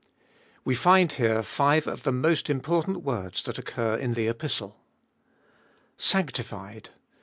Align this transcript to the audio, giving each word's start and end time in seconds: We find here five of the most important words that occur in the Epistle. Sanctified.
We 0.65 0.73
find 0.73 1.11
here 1.11 1.43
five 1.43 1.85
of 1.85 2.01
the 2.01 2.11
most 2.11 2.49
important 2.49 3.03
words 3.03 3.43
that 3.43 3.59
occur 3.59 3.95
in 3.97 4.15
the 4.15 4.27
Epistle. 4.29 4.81
Sanctified. 5.95 6.89